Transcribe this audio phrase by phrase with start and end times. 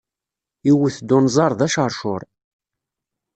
[0.71, 2.21] Iwet-d unẓar d aceṛcuṛ.